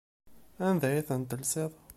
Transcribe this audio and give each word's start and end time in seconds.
Anda 0.67 0.87
ay 0.89 1.03
ten-tellseḍ? 1.09 1.71